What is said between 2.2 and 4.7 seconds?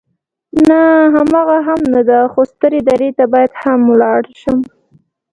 خو سترې درې ته هم باید ولاړ شم.